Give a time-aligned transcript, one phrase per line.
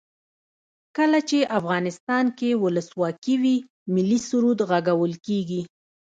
[0.97, 3.55] کله چې افغانستان کې ولسواکي وي
[3.93, 5.61] ملي سرود غږول کیږي.